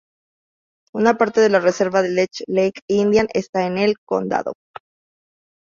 Una 0.93 1.13
parte 1.15 1.41
de 1.41 1.49
la 1.49 1.59
reserva 1.59 2.01
Leech 2.01 2.41
Lake 2.47 2.81
Indian 2.87 3.27
esta 3.35 3.67
en 3.67 3.77
el 3.77 3.99
condado. 4.03 4.53